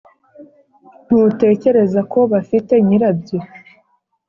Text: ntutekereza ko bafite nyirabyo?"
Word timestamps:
ntutekereza 1.05 1.99
ko 2.11 2.19
bafite 2.31 2.73
nyirabyo?" 2.85 3.39